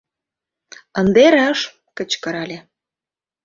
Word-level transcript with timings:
—Ынде 0.99 1.23
раш!— 1.35 1.59
кычкырале. 1.97 2.57